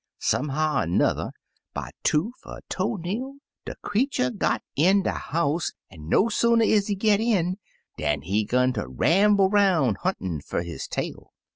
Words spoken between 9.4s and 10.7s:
'roun' huntin' fer